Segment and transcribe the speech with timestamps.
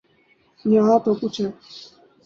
[0.65, 1.49] یہاں تو کچھ ہے۔